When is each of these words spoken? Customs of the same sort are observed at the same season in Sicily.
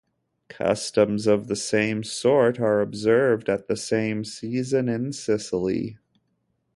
Customs 0.49 1.27
of 1.27 1.47
the 1.47 1.55
same 1.55 2.03
sort 2.03 2.59
are 2.59 2.81
observed 2.81 3.47
at 3.49 3.67
the 3.67 3.77
same 3.77 4.23
season 4.25 4.89
in 4.89 5.13
Sicily. 5.13 5.99